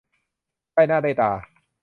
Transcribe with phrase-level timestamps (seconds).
[0.73, 1.31] ได้หน้าได้ตา